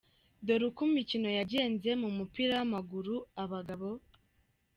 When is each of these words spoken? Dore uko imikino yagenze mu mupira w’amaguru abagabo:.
Dore 0.45 0.63
uko 0.69 0.81
imikino 0.89 1.27
yagenze 1.37 1.89
mu 2.01 2.09
mupira 2.17 2.53
w’amaguru 2.59 3.15
abagabo:. 3.43 3.89